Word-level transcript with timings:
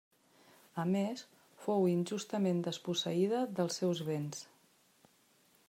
A 0.83 0.85
més, 0.93 1.21
fou 1.65 1.85
injustament 1.91 2.63
desposseïda 2.69 3.43
dels 3.61 3.81
seus 3.83 4.05
béns. 4.09 4.41